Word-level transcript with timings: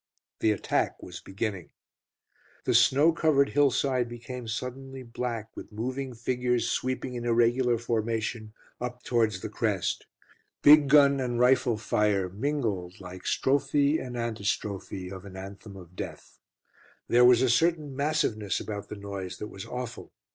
The 0.39 0.51
attack 0.51 1.03
was 1.03 1.19
beginning. 1.21 1.73
The 2.63 2.73
snow 2.73 3.13
covered 3.13 3.49
hill 3.49 3.69
side 3.69 4.09
became 4.09 4.47
suddenly 4.47 5.03
black 5.03 5.55
with 5.55 5.71
moving 5.71 6.15
figures 6.15 6.67
sweeping 6.71 7.13
in 7.13 7.23
irregular 7.23 7.77
formation 7.77 8.53
up 8.79 9.03
towards 9.03 9.41
the 9.41 9.49
crest. 9.49 10.07
Big 10.63 10.87
gun 10.87 11.19
and 11.19 11.39
rifle 11.39 11.77
fire 11.77 12.29
mingled 12.29 12.99
like 12.99 13.27
strophe 13.27 13.99
and 14.01 14.17
antistrophe 14.17 15.11
of 15.11 15.23
an 15.23 15.37
anthem 15.37 15.77
of 15.77 15.95
death. 15.95 16.39
There 17.07 17.23
was 17.23 17.43
a 17.43 17.47
certain 17.51 17.95
massiveness 17.95 18.59
about 18.59 18.89
the 18.89 18.95
noise 18.95 19.37
that 19.37 19.49
was 19.49 19.67
awful. 19.67 20.13